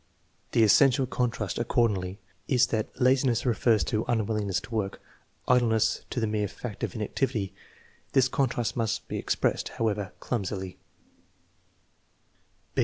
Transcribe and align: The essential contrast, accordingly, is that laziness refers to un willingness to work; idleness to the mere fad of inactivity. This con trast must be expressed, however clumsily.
The 0.53 0.63
essential 0.63 1.05
contrast, 1.05 1.59
accordingly, 1.59 2.17
is 2.47 2.65
that 2.73 2.87
laziness 2.99 3.45
refers 3.45 3.83
to 3.83 4.03
un 4.07 4.25
willingness 4.25 4.59
to 4.61 4.73
work; 4.73 4.99
idleness 5.47 6.05
to 6.09 6.19
the 6.19 6.25
mere 6.25 6.47
fad 6.47 6.81
of 6.83 6.95
inactivity. 6.95 7.53
This 8.13 8.27
con 8.27 8.49
trast 8.49 8.75
must 8.75 9.07
be 9.07 9.19
expressed, 9.19 9.69
however 9.77 10.11
clumsily. 10.19 10.79